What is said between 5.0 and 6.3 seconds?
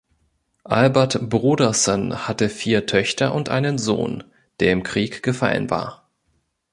gefallen war.